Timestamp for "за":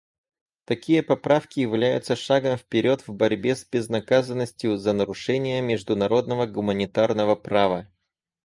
4.79-4.93